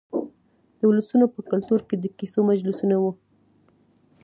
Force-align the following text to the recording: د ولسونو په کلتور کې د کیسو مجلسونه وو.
د 0.77 0.79
ولسونو 0.89 1.25
په 1.35 1.39
کلتور 1.51 1.79
کې 1.87 1.95
د 1.99 2.05
کیسو 2.17 2.39
مجلسونه 2.49 2.95
وو. 3.01 3.11